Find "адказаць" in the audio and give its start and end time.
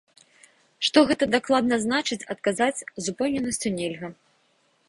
2.37-2.83